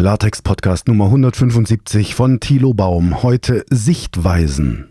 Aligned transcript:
Klartext 0.00 0.44
Podcast 0.44 0.88
Nummer 0.88 1.04
175 1.04 2.14
von 2.14 2.40
Thilo 2.40 2.72
Baum. 2.72 3.22
Heute 3.22 3.66
Sichtweisen. 3.68 4.88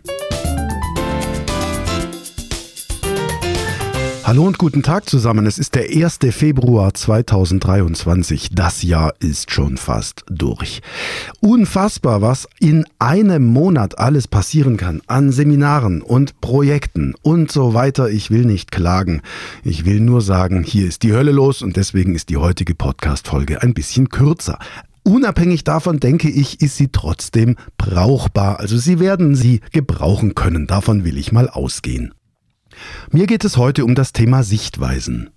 Hallo 4.22 4.44
und 4.44 4.58
guten 4.58 4.84
Tag 4.84 5.08
zusammen. 5.08 5.46
Es 5.46 5.58
ist 5.58 5.74
der 5.74 5.86
1. 5.90 6.20
Februar 6.30 6.94
2023. 6.94 8.50
Das 8.52 8.84
Jahr 8.84 9.12
ist 9.18 9.50
schon 9.50 9.76
fast 9.78 10.22
durch. 10.30 10.80
Unfassbar, 11.40 12.22
was 12.22 12.46
in 12.60 12.84
einem 13.00 13.44
Monat 13.44 13.98
alles 13.98 14.28
passieren 14.28 14.76
kann 14.76 15.02
an 15.08 15.32
Seminaren 15.32 16.02
und 16.02 16.40
Projekten 16.40 17.16
und 17.22 17.50
so 17.50 17.74
weiter. 17.74 18.10
Ich 18.10 18.30
will 18.30 18.44
nicht 18.44 18.70
klagen. 18.70 19.22
Ich 19.64 19.84
will 19.84 19.98
nur 19.98 20.20
sagen, 20.20 20.62
hier 20.62 20.86
ist 20.86 21.02
die 21.02 21.12
Hölle 21.12 21.32
los 21.32 21.62
und 21.62 21.76
deswegen 21.76 22.14
ist 22.14 22.28
die 22.28 22.36
heutige 22.36 22.76
Podcast-Folge 22.76 23.60
ein 23.60 23.74
bisschen 23.74 24.10
kürzer. 24.10 24.60
Unabhängig 25.10 25.64
davon 25.64 25.98
denke 25.98 26.30
ich, 26.30 26.60
ist 26.60 26.76
sie 26.76 26.86
trotzdem 26.92 27.56
brauchbar. 27.76 28.60
Also 28.60 28.78
Sie 28.78 29.00
werden 29.00 29.34
sie 29.34 29.60
gebrauchen 29.72 30.36
können. 30.36 30.68
Davon 30.68 31.04
will 31.04 31.18
ich 31.18 31.32
mal 31.32 31.48
ausgehen. 31.48 32.14
Mir 33.10 33.26
geht 33.26 33.44
es 33.44 33.56
heute 33.56 33.84
um 33.84 33.96
das 33.96 34.12
Thema 34.12 34.44
Sichtweisen. 34.44 35.30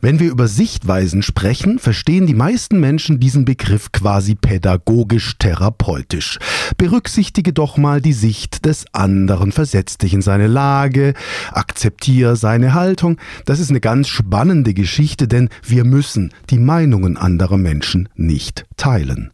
Wenn 0.00 0.20
wir 0.20 0.30
über 0.30 0.48
Sichtweisen 0.48 1.22
sprechen, 1.22 1.78
verstehen 1.78 2.26
die 2.26 2.34
meisten 2.34 2.80
Menschen 2.80 3.20
diesen 3.20 3.44
Begriff 3.44 3.92
quasi 3.92 4.34
pädagogisch-therapeutisch. 4.34 6.38
Berücksichtige 6.76 7.52
doch 7.52 7.76
mal 7.76 8.00
die 8.00 8.12
Sicht 8.12 8.64
des 8.64 8.86
anderen, 8.92 9.52
versetz 9.52 9.98
dich 9.98 10.14
in 10.14 10.22
seine 10.22 10.46
Lage, 10.46 11.14
akzeptiere 11.52 12.36
seine 12.36 12.74
Haltung. 12.74 13.18
Das 13.44 13.60
ist 13.60 13.70
eine 13.70 13.80
ganz 13.80 14.08
spannende 14.08 14.74
Geschichte, 14.74 15.28
denn 15.28 15.48
wir 15.62 15.84
müssen 15.84 16.32
die 16.50 16.58
Meinungen 16.58 17.16
anderer 17.16 17.58
Menschen 17.58 18.08
nicht 18.16 18.66
teilen. 18.76 19.30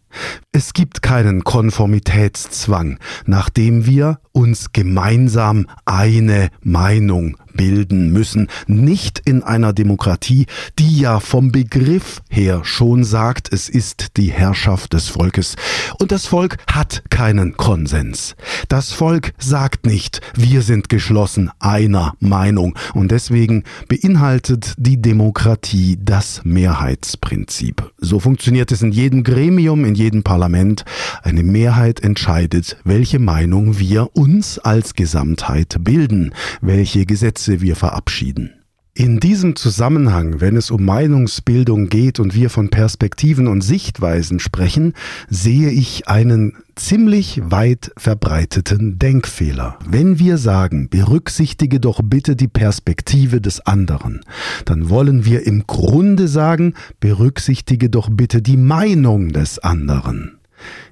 Es 0.52 0.72
gibt 0.72 1.02
keinen 1.02 1.44
Konformitätszwang, 1.44 2.98
nachdem 3.26 3.86
wir 3.86 4.18
uns 4.32 4.72
gemeinsam 4.72 5.66
eine 5.84 6.50
Meinung 6.62 7.36
bilden 7.54 8.12
müssen, 8.12 8.48
nicht 8.66 9.20
in 9.24 9.42
einer 9.42 9.72
Demokratie, 9.72 10.46
die 10.78 10.98
ja 10.98 11.20
vom 11.20 11.52
Begriff 11.52 12.20
her 12.28 12.60
schon 12.64 13.04
sagt, 13.04 13.52
es 13.52 13.68
ist 13.68 14.16
die 14.16 14.30
Herrschaft 14.30 14.92
des 14.92 15.08
Volkes. 15.08 15.56
Und 15.98 16.12
das 16.12 16.26
Volk 16.26 16.56
hat 16.70 17.02
keinen 17.10 17.56
Konsens. 17.56 18.36
Das 18.68 18.92
Volk 18.92 19.32
sagt 19.38 19.86
nicht, 19.86 20.20
wir 20.34 20.62
sind 20.62 20.88
geschlossen 20.88 21.50
einer 21.60 22.14
Meinung. 22.20 22.76
Und 22.92 23.10
deswegen 23.10 23.64
beinhaltet 23.88 24.74
die 24.76 25.00
Demokratie 25.00 25.98
das 26.00 26.42
Mehrheitsprinzip. 26.44 27.90
So 27.98 28.20
funktioniert 28.20 28.72
es 28.72 28.82
in 28.82 28.92
jedem 28.92 29.22
Gremium, 29.22 29.84
in 29.84 29.94
jedem 29.94 30.03
Parlament. 30.22 30.84
Eine 31.22 31.42
Mehrheit 31.42 32.00
entscheidet, 32.00 32.76
welche 32.84 33.18
Meinung 33.18 33.78
wir 33.78 34.10
uns 34.14 34.58
als 34.58 34.94
Gesamtheit 34.94 35.78
bilden, 35.80 36.34
welche 36.60 37.06
Gesetze 37.06 37.60
wir 37.60 37.76
verabschieden. 37.76 38.63
In 38.96 39.18
diesem 39.18 39.56
Zusammenhang, 39.56 40.40
wenn 40.40 40.56
es 40.56 40.70
um 40.70 40.84
Meinungsbildung 40.84 41.88
geht 41.88 42.20
und 42.20 42.32
wir 42.36 42.48
von 42.48 42.68
Perspektiven 42.68 43.48
und 43.48 43.60
Sichtweisen 43.60 44.38
sprechen, 44.38 44.92
sehe 45.28 45.70
ich 45.70 46.06
einen 46.06 46.58
ziemlich 46.76 47.40
weit 47.42 47.90
verbreiteten 47.96 49.00
Denkfehler. 49.00 49.80
Wenn 49.84 50.20
wir 50.20 50.38
sagen, 50.38 50.88
berücksichtige 50.90 51.80
doch 51.80 52.02
bitte 52.04 52.36
die 52.36 52.46
Perspektive 52.46 53.40
des 53.40 53.58
anderen, 53.66 54.20
dann 54.64 54.88
wollen 54.90 55.24
wir 55.24 55.44
im 55.44 55.66
Grunde 55.66 56.28
sagen, 56.28 56.74
berücksichtige 57.00 57.90
doch 57.90 58.08
bitte 58.12 58.42
die 58.42 58.56
Meinung 58.56 59.32
des 59.32 59.58
anderen. 59.58 60.38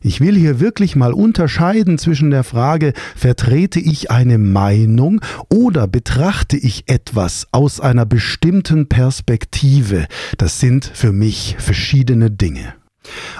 Ich 0.01 0.21
will 0.21 0.37
hier 0.37 0.61
wirklich 0.61 0.97
mal 0.97 1.13
unterscheiden 1.13 1.99
zwischen 1.99 2.31
der 2.31 2.45
Frage, 2.45 2.93
vertrete 3.17 3.81
ich 3.81 4.11
eine 4.11 4.39
Meinung 4.39 5.21
oder 5.49 5.87
betrachte 5.87 6.57
ich 6.57 6.85
etwas 6.89 7.47
aus 7.53 7.81
einer 7.81 8.07
bestimmten 8.07 8.89
Perspektive. 8.89 10.07
Das 10.39 10.61
sind 10.61 10.85
für 10.85 11.13
mich 11.13 11.57
verschiedene 11.59 12.31
Dinge. 12.31 12.75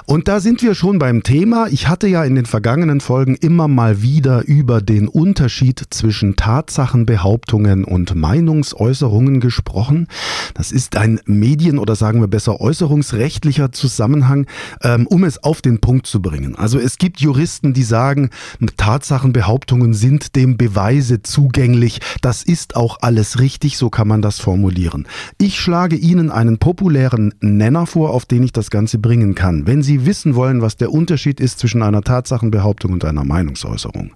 Und 0.05 0.27
da 0.27 0.39
sind 0.39 0.61
wir 0.61 0.75
schon 0.75 0.99
beim 0.99 1.23
Thema. 1.23 1.67
Ich 1.69 1.87
hatte 1.87 2.07
ja 2.07 2.23
in 2.23 2.35
den 2.35 2.45
vergangenen 2.45 2.99
Folgen 2.99 3.35
immer 3.35 3.67
mal 3.67 4.01
wieder 4.01 4.45
über 4.45 4.81
den 4.81 5.07
Unterschied 5.07 5.81
zwischen 5.89 6.35
Tatsachenbehauptungen 6.35 7.85
und 7.85 8.15
Meinungsäußerungen 8.15 9.39
gesprochen. 9.39 10.07
Das 10.53 10.71
ist 10.71 10.97
ein 10.97 11.19
Medien- 11.25 11.79
oder 11.79 11.95
sagen 11.95 12.19
wir 12.19 12.27
besser 12.27 12.59
äußerungsrechtlicher 12.59 13.71
Zusammenhang, 13.71 14.47
ähm, 14.81 15.07
um 15.07 15.23
es 15.23 15.43
auf 15.43 15.61
den 15.61 15.79
Punkt 15.79 16.07
zu 16.07 16.21
bringen. 16.21 16.55
Also 16.55 16.79
es 16.79 16.97
gibt 16.97 17.21
Juristen, 17.21 17.73
die 17.73 17.83
sagen, 17.83 18.29
Tatsachenbehauptungen 18.77 19.93
sind 19.93 20.35
dem 20.35 20.57
Beweise 20.57 21.23
zugänglich. 21.23 22.01
Das 22.21 22.43
ist 22.43 22.75
auch 22.75 22.97
alles 23.01 23.39
richtig, 23.39 23.77
so 23.77 23.89
kann 23.89 24.07
man 24.07 24.21
das 24.21 24.39
formulieren. 24.39 25.07
Ich 25.39 25.59
schlage 25.59 25.95
Ihnen 25.95 26.29
einen 26.31 26.57
populären 26.57 27.33
Nenner 27.39 27.85
vor, 27.85 28.11
auf 28.11 28.25
den 28.25 28.43
ich 28.43 28.51
das 28.51 28.69
Ganze 28.69 28.97
bringen 28.97 29.35
kann 29.35 29.52
kann, 29.53 29.67
wenn 29.67 29.81
Sie 29.81 30.05
wissen 30.05 30.35
wollen, 30.35 30.61
was 30.61 30.77
der 30.77 30.91
Unterschied 30.91 31.39
ist 31.39 31.59
zwischen 31.59 31.81
einer 31.81 32.01
Tatsachenbehauptung 32.01 32.93
und 32.93 33.05
einer 33.05 33.23
Meinungsäußerung. 33.23 34.13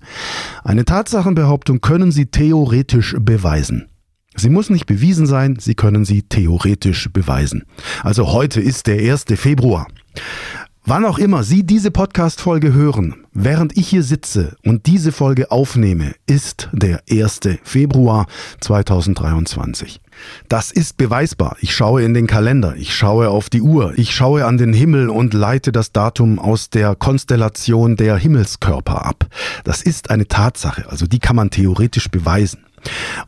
Eine 0.64 0.86
Tatsachenbehauptung 0.86 1.82
können 1.82 2.12
Sie 2.12 2.28
theoretisch 2.28 3.16
beweisen. 3.20 3.88
Sie 4.36 4.50
muss 4.50 4.70
nicht 4.70 4.86
bewiesen 4.86 5.26
sein, 5.26 5.58
Sie 5.60 5.74
können 5.74 6.06
sie 6.06 6.22
theoretisch 6.22 7.10
beweisen. 7.12 7.64
Also 8.04 8.32
heute 8.32 8.62
ist 8.62 8.86
der 8.86 9.00
1. 9.12 9.26
Februar. 9.36 9.88
Wann 10.90 11.04
auch 11.04 11.18
immer 11.18 11.44
Sie 11.44 11.64
diese 11.66 11.92
Podcast-Folge 11.92 12.72
hören, 12.72 13.26
während 13.34 13.76
ich 13.76 13.90
hier 13.90 14.04
sitze 14.04 14.56
und 14.64 14.86
diese 14.86 15.12
Folge 15.12 15.52
aufnehme, 15.52 16.14
ist 16.28 16.70
der 16.72 17.02
1. 17.12 17.42
Februar 17.64 18.26
2023. 18.62 20.00
Das 20.48 20.72
ist 20.72 20.96
beweisbar. 20.96 21.58
Ich 21.60 21.76
schaue 21.76 22.04
in 22.04 22.14
den 22.14 22.26
Kalender, 22.26 22.74
ich 22.78 22.96
schaue 22.96 23.28
auf 23.28 23.50
die 23.50 23.62
Uhr, 23.62 23.96
ich 23.98 24.16
schaue 24.16 24.46
an 24.46 24.58
den 24.58 24.72
Himmel 24.72 25.10
und 25.10 25.34
leite 25.34 25.74
das 25.74 25.92
Datum 25.92 26.40
aus 26.40 26.70
der 26.70 26.96
Konstellation 26.96 27.98
der 27.98 28.16
Himmelskörper 28.16 29.06
ab. 29.06 29.28
Das 29.66 29.82
ist 29.82 30.10
eine 30.10 30.30
Tatsache, 30.30 30.90
also 30.90 31.06
die 31.06 31.20
kann 31.20 31.36
man 31.36 31.50
theoretisch 31.50 32.10
beweisen. 32.10 32.62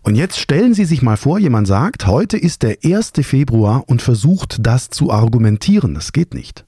Und 0.02 0.16
jetzt 0.16 0.40
stellen 0.40 0.74
Sie 0.74 0.86
sich 0.86 1.02
mal 1.02 1.18
vor, 1.18 1.40
jemand 1.40 1.68
sagt, 1.68 2.08
heute 2.08 2.38
ist 2.38 2.64
der 2.64 2.78
1. 2.86 3.12
Februar 3.24 3.84
und 3.88 4.02
versucht 4.02 4.66
das 4.66 4.90
zu 4.90 5.12
argumentieren. 5.12 5.94
Das 5.94 6.14
geht 6.14 6.34
nicht. 6.34 6.64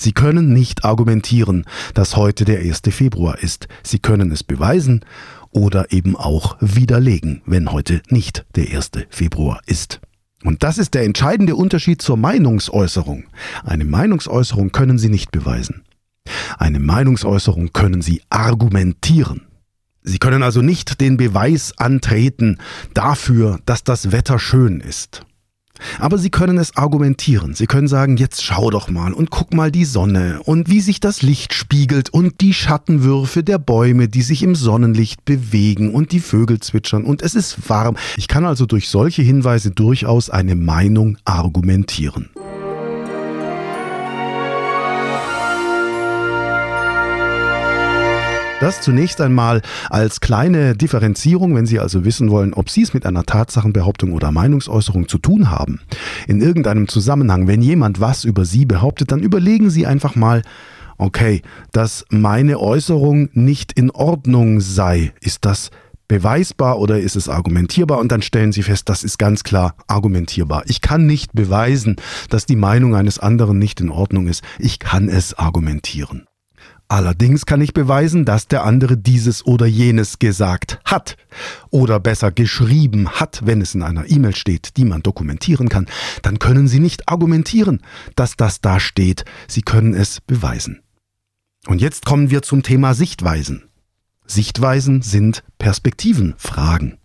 Sie 0.00 0.12
können 0.12 0.54
nicht 0.54 0.86
argumentieren, 0.86 1.66
dass 1.92 2.16
heute 2.16 2.46
der 2.46 2.60
1. 2.60 2.80
Februar 2.88 3.38
ist. 3.38 3.68
Sie 3.82 3.98
können 3.98 4.30
es 4.30 4.42
beweisen 4.42 5.04
oder 5.50 5.92
eben 5.92 6.16
auch 6.16 6.56
widerlegen, 6.60 7.42
wenn 7.44 7.70
heute 7.70 8.00
nicht 8.08 8.46
der 8.56 8.74
1. 8.74 8.92
Februar 9.10 9.60
ist. 9.66 10.00
Und 10.42 10.62
das 10.62 10.78
ist 10.78 10.94
der 10.94 11.02
entscheidende 11.02 11.54
Unterschied 11.54 12.00
zur 12.00 12.16
Meinungsäußerung. 12.16 13.24
Eine 13.62 13.84
Meinungsäußerung 13.84 14.72
können 14.72 14.96
Sie 14.96 15.10
nicht 15.10 15.32
beweisen. 15.32 15.82
Eine 16.56 16.80
Meinungsäußerung 16.80 17.74
können 17.74 18.00
Sie 18.00 18.22
argumentieren. 18.30 19.48
Sie 20.02 20.18
können 20.18 20.42
also 20.42 20.62
nicht 20.62 21.02
den 21.02 21.18
Beweis 21.18 21.74
antreten 21.76 22.56
dafür, 22.94 23.60
dass 23.66 23.84
das 23.84 24.12
Wetter 24.12 24.38
schön 24.38 24.80
ist. 24.80 25.26
Aber 25.98 26.18
Sie 26.18 26.30
können 26.30 26.58
es 26.58 26.76
argumentieren. 26.76 27.54
Sie 27.54 27.66
können 27.66 27.88
sagen, 27.88 28.16
jetzt 28.16 28.42
schau 28.42 28.70
doch 28.70 28.90
mal 28.90 29.12
und 29.12 29.30
guck 29.30 29.54
mal 29.54 29.70
die 29.70 29.84
Sonne 29.84 30.40
und 30.44 30.68
wie 30.68 30.80
sich 30.80 31.00
das 31.00 31.22
Licht 31.22 31.54
spiegelt 31.54 32.10
und 32.10 32.40
die 32.40 32.54
Schattenwürfe 32.54 33.42
der 33.42 33.58
Bäume, 33.58 34.08
die 34.08 34.22
sich 34.22 34.42
im 34.42 34.54
Sonnenlicht 34.54 35.24
bewegen 35.24 35.92
und 35.92 36.12
die 36.12 36.20
Vögel 36.20 36.60
zwitschern 36.60 37.04
und 37.04 37.22
es 37.22 37.34
ist 37.34 37.68
warm. 37.68 37.96
Ich 38.16 38.28
kann 38.28 38.44
also 38.44 38.66
durch 38.66 38.88
solche 38.88 39.22
Hinweise 39.22 39.70
durchaus 39.70 40.30
eine 40.30 40.54
Meinung 40.54 41.18
argumentieren. 41.24 42.30
Das 48.60 48.82
zunächst 48.82 49.22
einmal 49.22 49.62
als 49.88 50.20
kleine 50.20 50.76
Differenzierung, 50.76 51.54
wenn 51.54 51.64
Sie 51.64 51.78
also 51.78 52.04
wissen 52.04 52.30
wollen, 52.30 52.52
ob 52.52 52.68
Sie 52.68 52.82
es 52.82 52.92
mit 52.92 53.06
einer 53.06 53.24
Tatsachenbehauptung 53.24 54.12
oder 54.12 54.32
Meinungsäußerung 54.32 55.08
zu 55.08 55.16
tun 55.16 55.50
haben. 55.50 55.80
In 56.28 56.42
irgendeinem 56.42 56.86
Zusammenhang, 56.86 57.48
wenn 57.48 57.62
jemand 57.62 58.00
was 58.00 58.24
über 58.24 58.44
Sie 58.44 58.66
behauptet, 58.66 59.12
dann 59.12 59.20
überlegen 59.20 59.70
Sie 59.70 59.86
einfach 59.86 60.14
mal, 60.14 60.42
okay, 60.98 61.40
dass 61.72 62.04
meine 62.10 62.60
Äußerung 62.60 63.30
nicht 63.32 63.72
in 63.72 63.90
Ordnung 63.90 64.60
sei. 64.60 65.14
Ist 65.22 65.46
das 65.46 65.70
beweisbar 66.06 66.80
oder 66.80 67.00
ist 67.00 67.16
es 67.16 67.30
argumentierbar? 67.30 67.98
Und 67.98 68.12
dann 68.12 68.20
stellen 68.20 68.52
Sie 68.52 68.62
fest, 68.62 68.90
das 68.90 69.04
ist 69.04 69.18
ganz 69.18 69.42
klar 69.42 69.74
argumentierbar. 69.86 70.64
Ich 70.66 70.82
kann 70.82 71.06
nicht 71.06 71.32
beweisen, 71.32 71.96
dass 72.28 72.44
die 72.44 72.56
Meinung 72.56 72.94
eines 72.94 73.18
anderen 73.20 73.58
nicht 73.58 73.80
in 73.80 73.88
Ordnung 73.88 74.26
ist. 74.26 74.44
Ich 74.58 74.80
kann 74.80 75.08
es 75.08 75.32
argumentieren. 75.32 76.26
Allerdings 76.90 77.46
kann 77.46 77.60
ich 77.60 77.72
beweisen, 77.72 78.24
dass 78.24 78.48
der 78.48 78.64
andere 78.64 78.96
dieses 78.96 79.46
oder 79.46 79.64
jenes 79.64 80.18
gesagt 80.18 80.80
hat 80.84 81.16
oder 81.70 82.00
besser 82.00 82.32
geschrieben 82.32 83.08
hat, 83.08 83.46
wenn 83.46 83.60
es 83.60 83.76
in 83.76 83.84
einer 83.84 84.10
E-Mail 84.10 84.34
steht, 84.34 84.76
die 84.76 84.84
man 84.84 85.00
dokumentieren 85.00 85.68
kann. 85.68 85.86
Dann 86.22 86.40
können 86.40 86.66
Sie 86.66 86.80
nicht 86.80 87.08
argumentieren, 87.08 87.80
dass 88.16 88.34
das 88.34 88.60
da 88.60 88.80
steht. 88.80 89.24
Sie 89.46 89.62
können 89.62 89.94
es 89.94 90.20
beweisen. 90.20 90.82
Und 91.68 91.80
jetzt 91.80 92.06
kommen 92.06 92.28
wir 92.30 92.42
zum 92.42 92.64
Thema 92.64 92.92
Sichtweisen. 92.94 93.70
Sichtweisen 94.26 95.00
sind 95.00 95.44
Perspektivenfragen. 95.58 96.98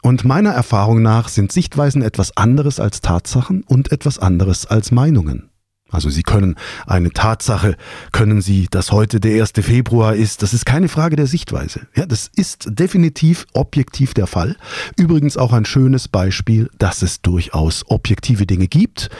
Und 0.00 0.24
meiner 0.24 0.52
Erfahrung 0.52 1.02
nach 1.02 1.28
sind 1.28 1.52
Sichtweisen 1.52 2.00
etwas 2.00 2.34
anderes 2.34 2.80
als 2.80 3.02
Tatsachen 3.02 3.62
und 3.62 3.92
etwas 3.92 4.18
anderes 4.18 4.64
als 4.64 4.90
Meinungen. 4.90 5.49
Also 5.90 6.10
Sie 6.10 6.22
können 6.22 6.56
eine 6.86 7.10
Tatsache, 7.10 7.76
können 8.12 8.40
Sie, 8.40 8.68
dass 8.70 8.92
heute 8.92 9.20
der 9.20 9.40
1. 9.40 9.52
Februar 9.60 10.14
ist, 10.14 10.42
das 10.42 10.54
ist 10.54 10.64
keine 10.64 10.88
Frage 10.88 11.16
der 11.16 11.26
Sichtweise. 11.26 11.86
Ja, 11.94 12.06
das 12.06 12.30
ist 12.34 12.68
definitiv 12.70 13.46
objektiv 13.52 14.14
der 14.14 14.26
Fall. 14.26 14.56
Übrigens 14.96 15.36
auch 15.36 15.52
ein 15.52 15.64
schönes 15.64 16.08
Beispiel, 16.08 16.70
dass 16.78 17.02
es 17.02 17.22
durchaus 17.22 17.84
objektive 17.88 18.46
Dinge 18.46 18.68
gibt. 18.68 19.10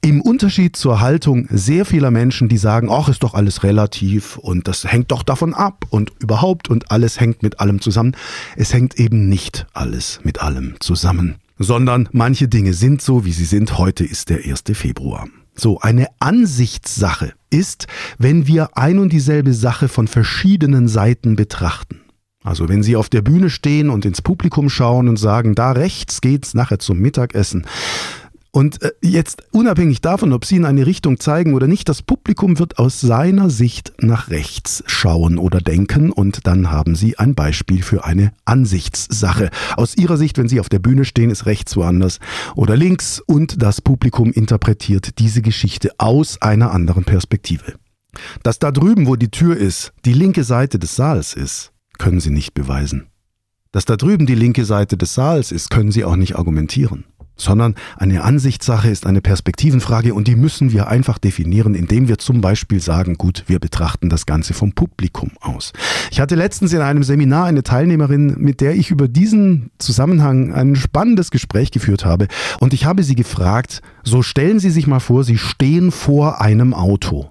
Im 0.00 0.20
Unterschied 0.20 0.76
zur 0.76 1.00
Haltung 1.00 1.46
sehr 1.50 1.84
vieler 1.84 2.10
Menschen, 2.10 2.48
die 2.48 2.58
sagen, 2.58 2.88
ach, 2.90 3.08
ist 3.08 3.22
doch 3.22 3.34
alles 3.34 3.62
relativ 3.62 4.36
und 4.36 4.68
das 4.68 4.84
hängt 4.84 5.10
doch 5.10 5.22
davon 5.22 5.54
ab 5.54 5.84
und 5.90 6.12
überhaupt 6.18 6.68
und 6.68 6.90
alles 6.90 7.20
hängt 7.20 7.42
mit 7.42 7.60
allem 7.60 7.80
zusammen. 7.80 8.16
Es 8.56 8.72
hängt 8.72 8.98
eben 8.98 9.28
nicht 9.28 9.66
alles 9.72 10.20
mit 10.22 10.40
allem 10.42 10.74
zusammen, 10.80 11.36
sondern 11.58 12.08
manche 12.12 12.48
Dinge 12.48 12.74
sind 12.74 13.02
so, 13.02 13.24
wie 13.24 13.32
sie 13.32 13.44
sind. 13.44 13.78
Heute 13.78 14.04
ist 14.04 14.30
der 14.30 14.44
1. 14.44 14.64
Februar. 14.72 15.28
So, 15.58 15.80
eine 15.80 16.08
Ansichtssache 16.18 17.32
ist, 17.50 17.86
wenn 18.18 18.46
wir 18.46 18.76
ein 18.76 18.98
und 18.98 19.12
dieselbe 19.12 19.54
Sache 19.54 19.88
von 19.88 20.08
verschiedenen 20.08 20.88
Seiten 20.88 21.36
betrachten. 21.36 22.00
Also 22.44 22.68
wenn 22.68 22.82
Sie 22.82 22.94
auf 22.94 23.08
der 23.08 23.22
Bühne 23.22 23.50
stehen 23.50 23.90
und 23.90 24.04
ins 24.04 24.22
Publikum 24.22 24.68
schauen 24.68 25.08
und 25.08 25.16
sagen, 25.16 25.56
da 25.56 25.72
rechts 25.72 26.20
geht's 26.20 26.54
nachher 26.54 26.78
zum 26.78 26.98
Mittagessen, 26.98 27.66
und 28.56 28.80
äh, 28.80 28.92
jetzt 29.02 29.42
unabhängig 29.52 30.00
davon, 30.00 30.32
ob 30.32 30.46
Sie 30.46 30.56
in 30.56 30.64
eine 30.64 30.86
Richtung 30.86 31.20
zeigen 31.20 31.52
oder 31.52 31.66
nicht, 31.66 31.90
das 31.90 32.00
Publikum 32.00 32.58
wird 32.58 32.78
aus 32.78 33.02
seiner 33.02 33.50
Sicht 33.50 33.92
nach 34.00 34.30
rechts 34.30 34.82
schauen 34.86 35.36
oder 35.36 35.60
denken 35.60 36.10
und 36.10 36.46
dann 36.46 36.70
haben 36.70 36.94
Sie 36.94 37.18
ein 37.18 37.34
Beispiel 37.34 37.82
für 37.82 38.06
eine 38.06 38.32
Ansichtssache. 38.46 39.50
Aus 39.76 39.94
Ihrer 39.98 40.16
Sicht, 40.16 40.38
wenn 40.38 40.48
Sie 40.48 40.58
auf 40.58 40.70
der 40.70 40.78
Bühne 40.78 41.04
stehen, 41.04 41.28
ist 41.28 41.44
rechts 41.44 41.76
woanders 41.76 42.18
oder 42.54 42.78
links 42.78 43.20
und 43.20 43.62
das 43.62 43.82
Publikum 43.82 44.32
interpretiert 44.32 45.18
diese 45.18 45.42
Geschichte 45.42 45.90
aus 45.98 46.40
einer 46.40 46.70
anderen 46.70 47.04
Perspektive. 47.04 47.74
Dass 48.42 48.58
da 48.58 48.72
drüben, 48.72 49.06
wo 49.06 49.16
die 49.16 49.30
Tür 49.30 49.54
ist, 49.54 49.92
die 50.06 50.14
linke 50.14 50.44
Seite 50.44 50.78
des 50.78 50.96
Saals 50.96 51.34
ist, 51.34 51.72
können 51.98 52.20
Sie 52.20 52.30
nicht 52.30 52.54
beweisen. 52.54 53.08
Dass 53.70 53.84
da 53.84 53.98
drüben 53.98 54.24
die 54.24 54.34
linke 54.34 54.64
Seite 54.64 54.96
des 54.96 55.12
Saals 55.12 55.52
ist, 55.52 55.68
können 55.68 55.92
Sie 55.92 56.06
auch 56.06 56.16
nicht 56.16 56.36
argumentieren 56.36 57.04
sondern 57.36 57.74
eine 57.96 58.24
Ansichtssache 58.24 58.88
ist 58.88 59.06
eine 59.06 59.20
Perspektivenfrage 59.20 60.14
und 60.14 60.28
die 60.28 60.36
müssen 60.36 60.72
wir 60.72 60.88
einfach 60.88 61.18
definieren, 61.18 61.74
indem 61.74 62.08
wir 62.08 62.18
zum 62.18 62.40
Beispiel 62.40 62.80
sagen, 62.80 63.16
gut, 63.16 63.44
wir 63.46 63.58
betrachten 63.58 64.08
das 64.08 64.26
Ganze 64.26 64.54
vom 64.54 64.72
Publikum 64.72 65.30
aus. 65.40 65.72
Ich 66.10 66.20
hatte 66.20 66.34
letztens 66.34 66.72
in 66.72 66.80
einem 66.80 67.02
Seminar 67.02 67.46
eine 67.46 67.62
Teilnehmerin, 67.62 68.36
mit 68.38 68.60
der 68.60 68.74
ich 68.74 68.90
über 68.90 69.08
diesen 69.08 69.70
Zusammenhang 69.78 70.52
ein 70.52 70.76
spannendes 70.76 71.30
Gespräch 71.30 71.70
geführt 71.70 72.04
habe 72.04 72.28
und 72.60 72.72
ich 72.72 72.84
habe 72.84 73.02
sie 73.02 73.14
gefragt, 73.14 73.82
so 74.02 74.22
stellen 74.22 74.60
Sie 74.60 74.70
sich 74.70 74.86
mal 74.86 75.00
vor, 75.00 75.24
Sie 75.24 75.38
stehen 75.38 75.90
vor 75.90 76.40
einem 76.40 76.74
Auto. 76.74 77.30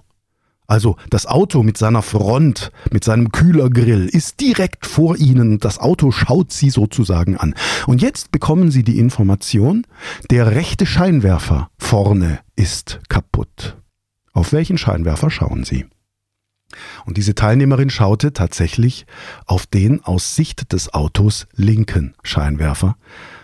Also 0.66 0.96
das 1.10 1.26
Auto 1.26 1.62
mit 1.62 1.78
seiner 1.78 2.02
Front, 2.02 2.72
mit 2.90 3.04
seinem 3.04 3.30
Kühlergrill 3.30 4.06
ist 4.06 4.40
direkt 4.40 4.86
vor 4.86 5.16
Ihnen. 5.16 5.58
Das 5.60 5.78
Auto 5.78 6.10
schaut 6.10 6.52
Sie 6.52 6.70
sozusagen 6.70 7.36
an. 7.36 7.54
Und 7.86 8.02
jetzt 8.02 8.32
bekommen 8.32 8.70
Sie 8.70 8.82
die 8.82 8.98
Information, 8.98 9.86
der 10.30 10.52
rechte 10.52 10.86
Scheinwerfer 10.86 11.70
vorne 11.78 12.40
ist 12.56 13.00
kaputt. 13.08 13.76
Auf 14.32 14.52
welchen 14.52 14.78
Scheinwerfer 14.78 15.30
schauen 15.30 15.64
Sie? 15.64 15.86
Und 17.04 17.16
diese 17.16 17.34
Teilnehmerin 17.34 17.90
schaute 17.90 18.32
tatsächlich 18.32 19.06
auf 19.46 19.66
den 19.66 20.02
aus 20.04 20.34
Sicht 20.34 20.72
des 20.72 20.92
Autos 20.92 21.46
linken 21.54 22.14
Scheinwerfer, 22.22 22.96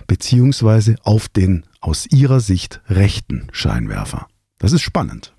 beziehungsweise 0.07 0.97
auf 1.03 1.29
den 1.29 1.65
aus 1.81 2.07
ihrer 2.07 2.41
Sicht 2.41 2.81
rechten 2.89 3.47
Scheinwerfer. 3.53 4.27
Das 4.59 4.73
ist 4.73 4.83
spannend. 4.83 5.35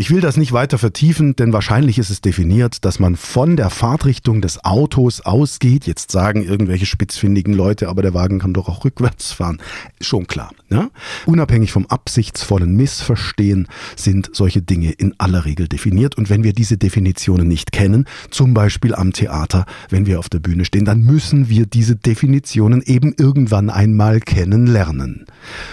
Ich 0.00 0.10
will 0.10 0.22
das 0.22 0.38
nicht 0.38 0.52
weiter 0.52 0.78
vertiefen, 0.78 1.36
denn 1.36 1.52
wahrscheinlich 1.52 1.98
ist 1.98 2.08
es 2.08 2.22
definiert, 2.22 2.86
dass 2.86 3.00
man 3.00 3.16
von 3.16 3.58
der 3.58 3.68
Fahrtrichtung 3.68 4.40
des 4.40 4.64
Autos 4.64 5.20
ausgeht. 5.20 5.86
Jetzt 5.86 6.10
sagen 6.10 6.42
irgendwelche 6.42 6.86
spitzfindigen 6.86 7.52
Leute, 7.52 7.90
aber 7.90 8.00
der 8.00 8.14
Wagen 8.14 8.38
kann 8.38 8.54
doch 8.54 8.70
auch 8.70 8.86
rückwärts 8.86 9.32
fahren. 9.32 9.60
Schon 10.00 10.26
klar. 10.26 10.52
Ja? 10.70 10.88
Unabhängig 11.26 11.70
vom 11.70 11.84
absichtsvollen 11.84 12.74
Missverstehen 12.74 13.68
sind 13.94 14.30
solche 14.32 14.62
Dinge 14.62 14.92
in 14.92 15.14
aller 15.18 15.44
Regel 15.44 15.68
definiert. 15.68 16.16
Und 16.16 16.30
wenn 16.30 16.44
wir 16.44 16.54
diese 16.54 16.78
Definitionen 16.78 17.46
nicht 17.46 17.70
kennen, 17.70 18.06
zum 18.30 18.54
Beispiel 18.54 18.94
am 18.94 19.12
Theater, 19.12 19.66
wenn 19.90 20.06
wir 20.06 20.18
auf 20.18 20.30
der 20.30 20.40
Bühne 20.40 20.64
stehen, 20.64 20.86
dann 20.86 21.02
müssen 21.02 21.50
wir 21.50 21.66
diese 21.66 21.94
Definitionen 21.94 22.80
eben 22.80 23.12
irgendwann 23.18 23.68
einmal 23.68 24.20
kennenlernen. 24.20 25.26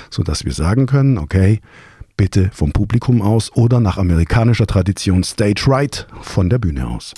Sodass 0.09 0.43
wir 0.43 0.51
sagen 0.51 0.85
können, 0.85 1.17
okay, 1.17 1.61
bitte 2.17 2.49
vom 2.51 2.71
Publikum 2.71 3.21
aus 3.21 3.51
oder 3.53 3.79
nach 3.79 3.97
amerikanischer 3.97 4.67
Tradition 4.67 5.23
Stage 5.23 5.63
Right 5.67 6.07
von 6.21 6.49
der 6.49 6.57
Bühne 6.57 6.87
aus. 6.87 7.13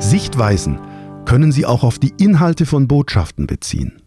Sichtweisen 0.00 0.78
können 1.24 1.52
Sie 1.52 1.64
auch 1.64 1.84
auf 1.84 2.00
die 2.00 2.12
Inhalte 2.18 2.66
von 2.66 2.88
Botschaften 2.88 3.46
beziehen. 3.46 4.02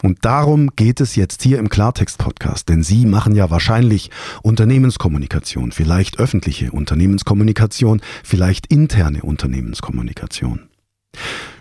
Und 0.00 0.24
darum 0.24 0.70
geht 0.76 1.00
es 1.00 1.16
jetzt 1.16 1.42
hier 1.42 1.58
im 1.58 1.68
Klartext-Podcast, 1.68 2.68
denn 2.68 2.84
Sie 2.84 3.04
machen 3.04 3.34
ja 3.34 3.50
wahrscheinlich 3.50 4.10
Unternehmenskommunikation, 4.42 5.72
vielleicht 5.72 6.20
öffentliche 6.20 6.70
Unternehmenskommunikation, 6.70 8.00
vielleicht 8.22 8.68
interne 8.68 9.22
Unternehmenskommunikation. 9.22 10.67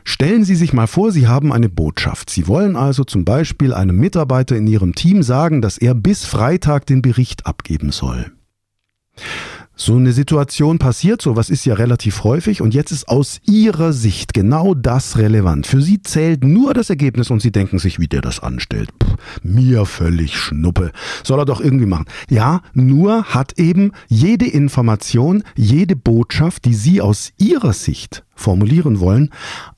Stellen 0.04 0.46
Sie 0.46 0.56
sich 0.56 0.74
mal 0.74 0.88
vor, 0.88 1.12
Sie 1.12 1.28
haben 1.28 1.54
eine 1.54 1.70
Botschaft. 1.70 2.30
Sie 2.30 2.48
wollen 2.48 2.76
also 2.76 3.04
zum 3.04 3.26
Beispiel 3.26 3.74
einem 3.74 3.98
Mitarbeiter 3.98 4.56
in 4.56 4.66
Ihrem 4.66 4.96
Team 4.96 5.22
sagen, 5.22 5.62
dass 5.62 5.78
er 5.78 5.94
bis 5.96 6.26
Freitag 6.26 6.86
den 6.86 7.02
Bericht 7.02 7.46
abgeben 7.46 7.92
soll. 7.92 8.32
So 9.88 9.96
eine 9.96 10.12
Situation 10.12 10.80
passiert, 10.80 11.22
sowas 11.22 11.50
ist 11.50 11.64
ja 11.64 11.76
relativ 11.76 12.26
häufig 12.26 12.62
und 12.62 12.74
jetzt 12.74 12.92
ist 12.92 13.08
aus 13.08 13.40
Ihrer 13.46 13.94
Sicht 13.94 14.34
genau 14.34 14.74
das 14.74 15.18
relevant. 15.18 15.66
Für 15.66 15.82
Sie 15.82 16.02
zählt 16.02 16.44
nur 16.44 16.74
das 16.74 16.90
Ergebnis 16.90 17.32
und 17.32 17.42
Sie 17.42 17.54
denken 17.54 17.80
sich, 17.80 17.98
wie 17.98 18.10
der 18.10 18.20
das 18.20 18.42
anstellt. 18.42 18.90
Puh, 19.00 19.16
mir 19.44 19.86
völlig 19.86 20.36
Schnuppe. 20.36 20.92
Soll 21.24 21.40
er 21.40 21.46
doch 21.46 21.62
irgendwie 21.62 21.86
machen. 21.86 22.04
Ja, 22.30 22.64
nur 22.74 23.34
hat 23.34 23.58
eben 23.58 23.94
jede 24.10 24.46
Information, 24.46 25.46
jede 25.56 25.96
Botschaft, 25.96 26.66
die 26.66 26.74
Sie 26.74 27.00
aus 27.00 27.32
Ihrer 27.38 27.72
Sicht 27.72 28.26
formulieren 28.36 29.00
wollen, 29.00 29.30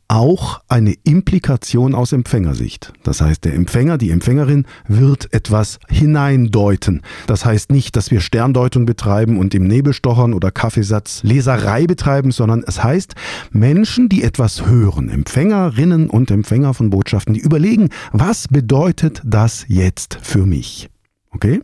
auch 0.10 0.62
eine 0.68 0.96
Implikation 1.04 1.96
aus 1.96 2.12
Empfängersicht. 2.12 2.92
Das 3.04 3.22
heißt, 3.22 3.46
der 3.46 3.54
Empfänger, 3.54 3.98
die 3.98 4.10
Empfängerin 4.10 4.66
wird 4.88 5.32
etwas 5.34 5.80
hineindeuten. 5.88 7.04
Das 7.28 7.46
heißt 7.46 7.72
nicht, 7.72 7.96
dass 7.96 8.12
wir 8.12 8.20
Sterndeutung 8.20 8.86
betreiben 8.86 9.38
und 9.38 9.56
im 9.56 9.64
Nebel 9.64 9.94
oder 10.34 10.52
Kaffeesatz 10.52 11.22
Leserei 11.24 11.86
betreiben, 11.86 12.32
sondern 12.32 12.64
es 12.66 12.84
heißt, 12.84 13.14
Menschen, 13.52 14.10
die 14.10 14.24
etwas 14.24 14.66
hören, 14.66 15.10
Empfängerinnen 15.10 16.10
und 16.10 16.32
Empfänger 16.32 16.74
von 16.74 16.90
Botschaften, 16.90 17.36
die 17.36 17.42
überlegen, 17.42 17.90
was 18.12 18.48
bedeutet 18.48 19.22
das 19.24 19.66
jetzt 19.68 20.18
für 20.22 20.46
mich? 20.46 20.90
Okay? 21.32 21.62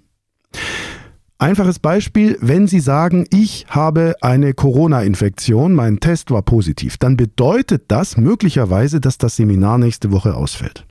Einfaches 1.37 1.79
Beispiel, 1.79 2.37
wenn 2.39 2.65
Sie 2.65 2.79
sagen, 2.79 3.27
ich 3.29 3.65
habe 3.67 4.15
eine 4.21 4.53
Corona-Infektion, 4.53 5.73
mein 5.73 5.99
Test 5.99 6.31
war 6.31 6.41
positiv, 6.41 6.97
dann 6.97 7.17
bedeutet 7.17 7.83
das 7.89 8.15
möglicherweise, 8.15 9.01
dass 9.01 9.17
das 9.17 9.35
Seminar 9.35 9.77
nächste 9.77 10.11
Woche 10.11 10.35
ausfällt. 10.35 10.85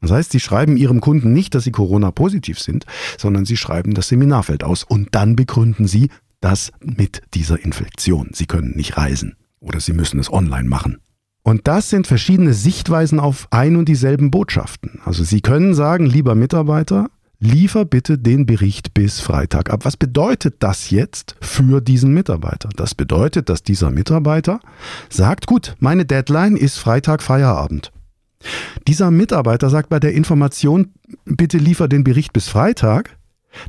Das 0.00 0.12
heißt, 0.12 0.30
Sie 0.30 0.38
schreiben 0.38 0.76
Ihrem 0.76 1.00
Kunden 1.00 1.32
nicht, 1.32 1.56
dass 1.56 1.64
Sie 1.64 1.72
Corona-positiv 1.72 2.60
sind, 2.60 2.86
sondern 3.18 3.44
Sie 3.44 3.56
schreiben, 3.56 3.92
das 3.94 4.06
Seminar 4.06 4.44
fällt 4.44 4.62
aus 4.62 4.84
und 4.84 5.08
dann 5.16 5.34
begründen 5.34 5.88
Sie 5.88 6.08
das 6.40 6.70
mit 6.80 7.22
dieser 7.34 7.62
Infektion. 7.62 8.30
Sie 8.32 8.46
können 8.46 8.76
nicht 8.76 8.96
reisen 8.96 9.34
oder 9.58 9.80
Sie 9.80 9.92
müssen 9.92 10.20
es 10.20 10.32
online 10.32 10.68
machen. 10.68 10.98
Und 11.42 11.66
das 11.66 11.90
sind 11.90 12.06
verschiedene 12.06 12.54
Sichtweisen 12.54 13.18
auf 13.18 13.48
ein 13.50 13.74
und 13.74 13.88
dieselben 13.88 14.30
Botschaften. 14.30 15.00
Also 15.04 15.24
Sie 15.24 15.40
können 15.40 15.74
sagen, 15.74 16.06
lieber 16.06 16.36
Mitarbeiter, 16.36 17.10
liefer 17.40 17.84
bitte 17.84 18.18
den 18.18 18.46
Bericht 18.46 18.94
bis 18.94 19.20
Freitag 19.20 19.70
ab. 19.70 19.84
Was 19.84 19.96
bedeutet 19.96 20.56
das 20.60 20.90
jetzt 20.90 21.34
für 21.40 21.80
diesen 21.80 22.12
Mitarbeiter? 22.12 22.68
Das 22.76 22.94
bedeutet, 22.94 23.48
dass 23.48 23.62
dieser 23.62 23.90
Mitarbeiter 23.90 24.60
sagt, 25.08 25.46
gut, 25.46 25.74
meine 25.80 26.04
Deadline 26.04 26.56
ist 26.56 26.78
Freitag 26.78 27.22
Feierabend. 27.22 27.90
Dieser 28.86 29.10
Mitarbeiter 29.10 29.68
sagt 29.70 29.88
bei 29.88 30.00
der 30.00 30.12
Information, 30.12 30.92
bitte 31.24 31.58
liefer 31.58 31.88
den 31.88 32.04
Bericht 32.04 32.32
bis 32.32 32.48
Freitag, 32.48 33.16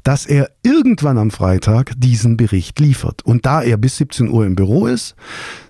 dass 0.03 0.25
er 0.25 0.51
irgendwann 0.63 1.17
am 1.17 1.31
Freitag 1.31 1.93
diesen 1.97 2.37
Bericht 2.37 2.79
liefert. 2.79 3.23
Und 3.23 3.45
da 3.45 3.61
er 3.61 3.77
bis 3.77 3.97
17 3.97 4.29
Uhr 4.29 4.45
im 4.45 4.55
Büro 4.55 4.85
ist, 4.85 5.15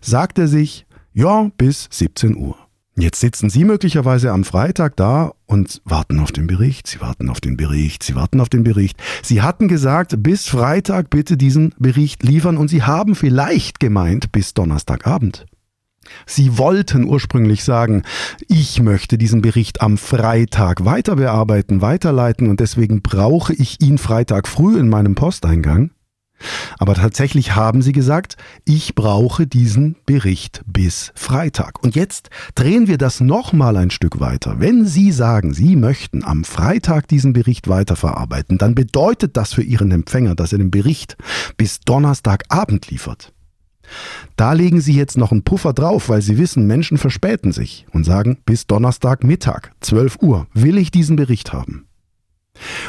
sagt 0.02 0.38
er 0.38 0.48
sich, 0.48 0.86
ja, 1.14 1.50
bis 1.58 1.88
17 1.92 2.36
Uhr. 2.36 2.58
Jetzt 2.98 3.22
sitzen 3.22 3.50
Sie 3.50 3.64
möglicherweise 3.64 4.32
am 4.32 4.44
Freitag 4.44 4.98
da 4.98 5.32
und 5.46 5.82
warten 5.86 6.20
auf 6.20 6.34
den 6.34 6.46
Bericht, 6.46 6.88
Sie 6.88 7.00
warten 7.00 7.30
auf 7.30 7.40
den 7.40 7.56
Bericht, 7.56 8.04
Sie 8.04 8.16
warten 8.16 8.42
auf 8.42 8.50
den 8.50 8.64
Bericht. 8.64 9.02
Sie 9.24 9.42
hatten 9.42 9.70
gesagt, 9.70 10.22
bis 10.22 10.48
Freitag 10.48 11.10
bitte 11.10 11.38
diesen 11.38 11.74
Bericht 11.80 12.22
liefern 12.24 12.58
und 12.58 12.68
Sie 12.68 12.84
haben 12.84 13.16
vielleicht 13.16 13.80
gemeint 13.80 14.32
bis 14.34 14.54
Donnerstagabend. 14.54 15.46
Sie 16.26 16.58
wollten 16.58 17.06
ursprünglich 17.06 17.64
sagen, 17.64 18.04
ich 18.48 18.82
möchte 18.82 19.18
diesen 19.18 19.42
Bericht 19.42 19.82
am 19.82 19.98
Freitag 19.98 20.84
weiter 20.84 21.16
bearbeiten, 21.16 21.82
weiterleiten 21.82 22.50
und 22.50 22.60
deswegen 22.60 23.02
brauche 23.02 23.54
ich 23.54 23.82
ihn 23.82 23.98
Freitag 24.00 24.48
früh 24.48 24.78
in 24.78 24.90
meinem 24.90 25.16
Posteingang. 25.16 25.92
Aber 26.78 26.96
tatsächlich 26.96 27.56
haben 27.56 27.82
sie 27.82 27.92
gesagt, 27.92 28.38
ich 28.66 28.96
brauche 28.96 29.48
diesen 29.48 29.96
Bericht 30.06 30.62
bis 30.66 31.12
Freitag. 31.16 31.84
Und 31.84 31.96
jetzt 31.96 32.30
drehen 32.56 32.88
wir 32.88 32.98
das 32.98 33.20
nochmal 33.20 33.78
ein 33.78 33.92
Stück 33.92 34.20
weiter. 34.20 34.60
Wenn 34.60 34.86
Sie 34.86 35.12
sagen, 35.12 35.54
Sie 35.54 35.76
möchten 35.76 36.24
am 36.24 36.44
Freitag 36.44 37.08
diesen 37.08 37.34
Bericht 37.34 37.68
weiterverarbeiten, 37.68 38.58
dann 38.58 38.76
bedeutet 38.76 39.38
das 39.38 39.54
für 39.54 39.64
Ihren 39.64 39.92
Empfänger, 39.92 40.36
dass 40.36 40.52
er 40.52 40.60
den 40.60 40.72
Bericht 40.72 41.18
bis 41.58 41.80
Donnerstagabend 41.82 42.90
liefert. 42.90 43.34
Da 44.36 44.54
legen 44.54 44.82
Sie 44.82 44.94
jetzt 44.94 45.18
noch 45.18 45.32
einen 45.32 45.44
Puffer 45.44 45.74
drauf, 45.74 46.10
weil 46.10 46.22
Sie 46.22 46.38
wissen, 46.38 46.66
Menschen 46.68 46.98
verspäten 46.98 47.52
sich 47.52 47.86
und 47.92 48.04
sagen, 48.04 48.38
bis 48.46 48.68
Donnerstagmittag, 48.68 49.72
12 49.82 50.18
Uhr, 50.22 50.48
will 50.54 50.78
ich 50.78 50.92
diesen 50.92 51.16
Bericht 51.16 51.54
haben. 51.54 51.86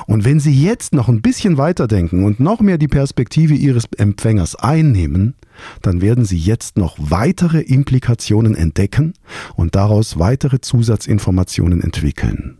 Und 0.07 0.25
wenn 0.25 0.40
Sie 0.40 0.52
jetzt 0.52 0.95
noch 0.95 1.09
ein 1.09 1.23
bisschen 1.23 1.57
weiterdenken 1.59 2.25
und 2.25 2.40
noch 2.40 2.61
mehr 2.61 2.78
die 2.78 2.88
Perspektive 2.88 3.54
Ihres 3.54 3.85
Empfängers 3.97 4.57
einnehmen, 4.57 5.35
dann 5.81 6.00
werden 6.00 6.25
Sie 6.25 6.38
jetzt 6.38 6.76
noch 6.76 6.97
weitere 6.99 7.61
Implikationen 7.61 8.54
entdecken 8.54 9.14
und 9.54 9.75
daraus 9.75 10.19
weitere 10.19 10.61
Zusatzinformationen 10.61 11.83
entwickeln. 11.83 12.59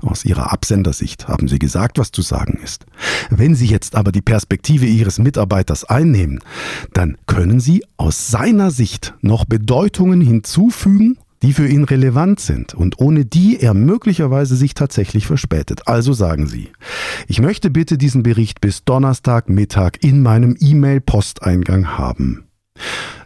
Aus 0.00 0.24
Ihrer 0.24 0.52
Absendersicht 0.52 1.26
haben 1.26 1.48
Sie 1.48 1.58
gesagt, 1.58 1.98
was 1.98 2.12
zu 2.12 2.22
sagen 2.22 2.60
ist. 2.62 2.86
Wenn 3.30 3.56
Sie 3.56 3.66
jetzt 3.66 3.96
aber 3.96 4.12
die 4.12 4.22
Perspektive 4.22 4.86
Ihres 4.86 5.18
Mitarbeiters 5.18 5.84
einnehmen, 5.84 6.38
dann 6.92 7.16
können 7.26 7.58
Sie 7.58 7.84
aus 7.96 8.30
seiner 8.30 8.70
Sicht 8.70 9.14
noch 9.22 9.44
Bedeutungen 9.44 10.20
hinzufügen 10.20 11.18
die 11.42 11.52
für 11.52 11.66
ihn 11.66 11.84
relevant 11.84 12.40
sind 12.40 12.74
und 12.74 12.98
ohne 12.98 13.24
die 13.24 13.60
er 13.60 13.74
möglicherweise 13.74 14.56
sich 14.56 14.74
tatsächlich 14.74 15.26
verspätet. 15.26 15.86
Also 15.86 16.12
sagen 16.12 16.46
Sie, 16.46 16.68
ich 17.26 17.40
möchte 17.40 17.70
bitte 17.70 17.98
diesen 17.98 18.22
Bericht 18.22 18.60
bis 18.60 18.84
Donnerstagmittag 18.84 19.92
in 20.00 20.22
meinem 20.22 20.56
E-Mail-Posteingang 20.58 21.98
haben. 21.98 22.44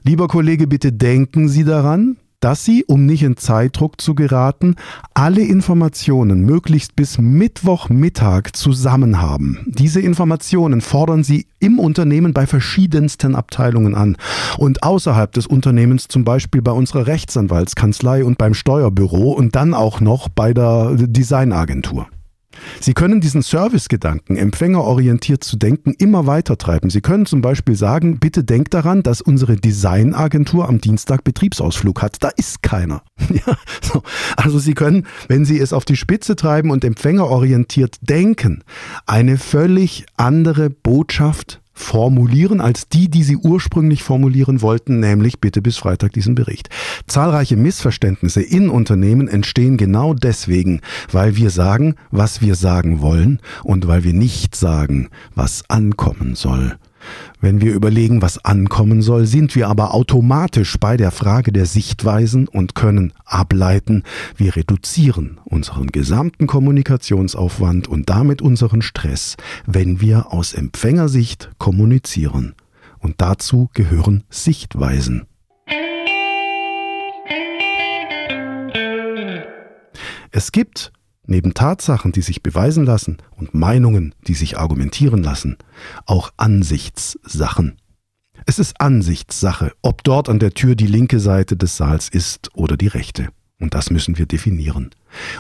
Lieber 0.03 0.29
Kollege, 0.29 0.67
bitte 0.67 0.93
denken 0.93 1.49
Sie 1.49 1.65
daran, 1.65 2.17
dass 2.43 2.65
Sie, 2.65 2.85
um 2.85 3.07
nicht 3.07 3.23
in 3.23 3.37
Zeitdruck 3.37 4.01
zu 4.01 4.15
geraten, 4.15 4.77
alle 5.15 5.43
Informationen 5.43 6.45
möglichst 6.45 6.97
bis 6.97 7.19
Mittwochmittag 7.19 8.51
zusammen 8.53 9.23
haben. 9.23 9.65
Diese 9.67 10.01
Informationen 10.01 10.81
fordern 10.81 11.25
Sie 11.25 11.47
im 11.61 11.79
Unternehmen 11.79 12.35
bei 12.35 12.47
verschiedensten 12.47 13.35
Abteilungen 13.35 13.95
an 13.95 14.17
und 14.59 14.83
außerhalb 14.83 15.33
des 15.33 15.47
Unternehmens 15.47 16.09
zum 16.09 16.25
Beispiel 16.25 16.61
bei 16.61 16.73
unserer 16.73 17.07
Rechtsanwaltskanzlei 17.07 18.25
und 18.25 18.37
beim 18.39 18.55
Steuerbüro 18.55 19.33
und 19.33 19.55
dann 19.55 19.73
auch 19.73 20.01
noch 20.01 20.29
bei 20.29 20.53
der 20.53 20.97
Designagentur. 20.97 22.09
Sie 22.81 22.95
können 22.95 23.21
diesen 23.21 23.43
Servicegedanken, 23.43 24.37
empfängerorientiert 24.37 25.45
zu 25.45 25.57
denken, 25.57 25.95
immer 25.99 26.27
weiter 26.27 26.59
treiben. 26.59 26.91
Sie 26.91 27.01
können 27.01 27.27
zum 27.27 27.41
Beispiel 27.41 27.75
sagen, 27.75 28.19
bitte 28.19 28.45
denkt 28.45 28.75
daran, 28.75 29.03
dass 29.03 29.21
unsere 29.21 29.57
Designagentur 29.57 30.69
am 30.69 30.81
Dienstag 30.81 31.25
Betriebsausflug 31.25 32.03
hat. 32.03 32.17
Da 32.21 32.29
ist 32.29 32.63
keiner. 32.63 33.03
Ja, 33.33 33.57
so. 33.81 34.03
Also 34.37 34.59
Sie 34.59 34.75
können, 34.75 35.07
wenn 35.27 35.47
Sie 35.47 35.59
es 35.59 35.73
auf 35.73 35.87
die 35.87 35.97
Spitze 35.97 36.37
treiben 36.37 36.71
und 36.71 36.85
empfängerorientiert 36.85 37.97
denken, 38.03 38.63
eine 39.07 39.39
völlig 39.39 40.05
andere 40.17 40.69
Botschaft 40.69 41.62
formulieren 41.75 42.61
als 42.61 42.89
die, 42.89 43.09
die 43.09 43.23
sie 43.23 43.37
ursprünglich 43.37 44.03
formulieren 44.03 44.63
wollten, 44.63 45.01
nämlich 45.01 45.41
bitte 45.41 45.63
bis 45.63 45.77
Freitag 45.77 46.13
diesen 46.13 46.35
Bericht. 46.35 46.69
Zahlreiche 47.07 47.57
Missverständnisse 47.57 48.43
in 48.43 48.69
Unternehmen 48.69 49.29
entstehen 49.29 49.77
genau 49.77 50.15
deswegen, 50.15 50.81
weil 51.11 51.37
wir 51.37 51.51
sagen, 51.51 51.97
was 52.11 52.41
wir 52.41 52.55
sagen 52.55 53.01
wollen 53.01 53.41
und 53.65 53.87
weil 53.87 54.05
wir 54.05 54.15
nicht 54.15 54.55
sagen, 54.55 55.09
was 55.35 55.65
ankommen 55.69 56.35
soll. 56.35 56.77
Wenn 57.41 57.61
wir 57.61 57.75
überlegen, 57.75 58.23
was 58.23 58.45
ankommen 58.45 59.03
soll, 59.03 59.27
sind 59.27 59.55
wir 59.55 59.69
aber 59.69 59.95
automatisch 59.95 60.79
bei 60.79 60.97
der 60.97 61.11
Frage 61.11 61.53
der 61.53 61.67
Sichtweisen 61.67 62.49
und 62.49 62.75
können 62.75 63.13
ableiten, 63.25 64.05
wir 64.37 64.57
reduzieren 64.57 65.41
unseren 65.45 65.89
gesamten 65.89 66.47
Kommunikationsaufwand 66.47 67.89
und 67.89 68.09
damit 68.09 68.43
unseren 68.43 68.83
Stress, 68.83 69.37
wenn 69.67 70.01
wir 70.01 70.33
aus 70.33 70.53
Empfängersicht 70.55 71.51
kommunizieren. 71.59 72.55
Und 72.99 73.17
dazu 73.19 73.69
gehören 73.75 74.23
Sichtweisen. 74.31 75.27
Es 80.31 80.51
gibt 80.51 80.93
neben 81.27 81.55
Tatsachen, 81.55 82.13
die 82.13 82.23
sich 82.23 82.43
beweisen 82.43 82.85
lassen 82.85 83.19
und 83.37 83.55
Meinungen, 83.55 84.15
die 84.27 84.35
sich 84.35 84.59
argumentieren 84.59 85.23
lassen, 85.23 85.57
auch 86.07 86.33
Ansichtssachen. 86.37 87.77
Es 88.47 88.59
ist 88.59 88.81
Ansichtssache, 88.81 89.73
ob 89.83 90.03
dort 90.03 90.29
an 90.29 90.39
der 90.39 90.53
Tür 90.53 90.75
die 90.75 90.87
linke 90.87 91.21
Seite 91.21 91.57
des 91.57 91.77
Saals 91.77 92.09
ist 92.09 92.51
oder 92.55 92.77
die 92.77 92.89
rechte. 92.89 93.29
Und 93.61 93.75
das 93.75 93.91
müssen 93.91 94.19
wir 94.19 94.27
definieren. 94.27 94.91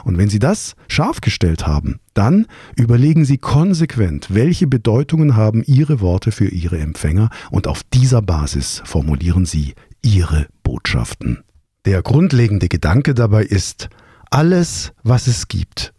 Und 0.05 0.17
wenn 0.17 0.29
Sie 0.29 0.39
das 0.39 0.77
scharf 0.87 1.21
gestellt 1.21 1.67
haben, 1.67 1.99
dann 2.15 2.47
überlegen 2.77 3.25
Sie 3.25 3.37
konsequent, 3.37 4.29
welche 4.31 4.69
Bedeutungen 4.69 5.35
haben 5.35 5.65
Ihre 5.67 6.01
Worte 6.01 6.31
für 6.31 6.47
Ihre 6.47 6.79
Empfänger 6.79 7.31
und 7.51 7.67
auf 7.67 7.83
dieser 7.93 8.23
Basis 8.23 8.81
formulieren 8.85 9.45
Sie 9.45 9.75
Ihre 10.03 10.47
Botschaften. 10.63 11.43
Der 11.85 12.01
grundlegende 12.03 12.69
Gedanke 12.69 13.13
dabei 13.13 13.43
ist, 13.43 13.89
alles, 14.33 14.93
was 15.03 15.27
es 15.27 15.49
gibt, 15.49 15.93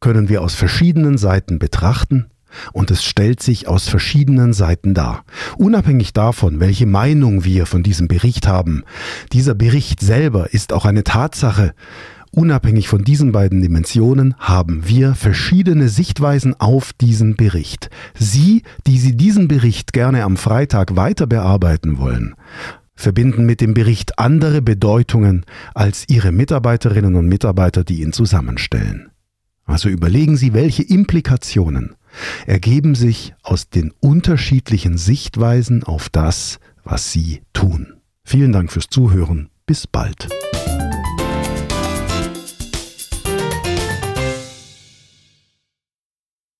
können 0.00 0.28
wir 0.28 0.42
aus 0.42 0.54
verschiedenen 0.54 1.18
Seiten 1.18 1.58
betrachten 1.58 2.26
und 2.72 2.90
es 2.90 3.04
stellt 3.04 3.42
sich 3.42 3.66
aus 3.66 3.88
verschiedenen 3.88 4.52
Seiten 4.52 4.94
dar. 4.94 5.24
Unabhängig 5.56 6.12
davon, 6.12 6.60
welche 6.60 6.86
Meinung 6.86 7.44
wir 7.44 7.66
von 7.66 7.82
diesem 7.82 8.08
Bericht 8.08 8.46
haben, 8.46 8.84
dieser 9.32 9.54
Bericht 9.54 10.00
selber 10.00 10.52
ist 10.52 10.72
auch 10.72 10.84
eine 10.84 11.04
Tatsache. 11.04 11.74
Unabhängig 12.30 12.88
von 12.88 13.04
diesen 13.04 13.32
beiden 13.32 13.62
Dimensionen 13.62 14.34
haben 14.38 14.86
wir 14.86 15.14
verschiedene 15.14 15.88
Sichtweisen 15.88 16.54
auf 16.60 16.92
diesen 16.92 17.36
Bericht. 17.36 17.88
Sie, 18.14 18.64
die 18.86 18.98
Sie 18.98 19.16
diesen 19.16 19.48
Bericht 19.48 19.94
gerne 19.94 20.24
am 20.24 20.36
Freitag 20.36 20.94
weiter 20.94 21.26
bearbeiten 21.26 21.98
wollen, 21.98 22.34
verbinden 22.98 23.46
mit 23.46 23.60
dem 23.60 23.74
Bericht 23.74 24.18
andere 24.18 24.60
Bedeutungen 24.60 25.46
als 25.72 26.04
Ihre 26.08 26.32
Mitarbeiterinnen 26.32 27.14
und 27.14 27.28
Mitarbeiter, 27.28 27.84
die 27.84 28.02
ihn 28.02 28.12
zusammenstellen. 28.12 29.10
Also 29.64 29.88
überlegen 29.88 30.36
Sie, 30.36 30.52
welche 30.52 30.82
Implikationen 30.82 31.94
ergeben 32.46 32.94
sich 32.94 33.34
aus 33.42 33.68
den 33.68 33.92
unterschiedlichen 34.00 34.98
Sichtweisen 34.98 35.84
auf 35.84 36.08
das, 36.08 36.58
was 36.82 37.12
Sie 37.12 37.42
tun. 37.52 37.94
Vielen 38.24 38.52
Dank 38.52 38.72
fürs 38.72 38.88
Zuhören. 38.88 39.48
Bis 39.64 39.86
bald. 39.86 40.28